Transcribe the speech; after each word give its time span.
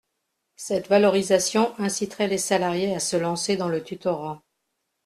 Cette 0.55 0.87
valorisation 0.87 1.77
inciterait 1.79 2.25
les 2.27 2.39
salariés 2.39 2.95
à 2.95 2.99
se 2.99 3.17
lancer 3.17 3.55
dans 3.55 3.69
le 3.69 3.83
tutorat. 3.83 4.41